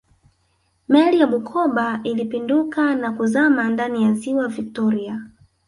meli 0.89 1.19
ya 1.19 1.27
bukoba 1.27 1.99
ilipinduka 2.03 2.95
na 2.95 3.11
kuzama 3.11 3.69
ndani 3.69 4.03
ya 4.03 4.13
ziwa 4.13 4.47
victoria 4.47 5.27